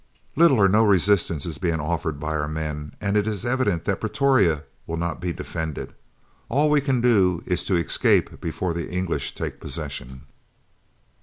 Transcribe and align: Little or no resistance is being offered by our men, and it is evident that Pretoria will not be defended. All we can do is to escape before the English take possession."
Little 0.35 0.57
or 0.57 0.67
no 0.67 0.83
resistance 0.83 1.45
is 1.45 1.59
being 1.59 1.79
offered 1.79 2.19
by 2.19 2.29
our 2.35 2.47
men, 2.47 2.93
and 2.99 3.15
it 3.15 3.27
is 3.27 3.45
evident 3.45 3.85
that 3.85 3.99
Pretoria 4.01 4.63
will 4.87 4.97
not 4.97 5.21
be 5.21 5.31
defended. 5.31 5.93
All 6.49 6.71
we 6.71 6.81
can 6.81 7.01
do 7.01 7.43
is 7.45 7.63
to 7.65 7.75
escape 7.75 8.41
before 8.41 8.73
the 8.73 8.89
English 8.91 9.35
take 9.35 9.59
possession." 9.59 10.21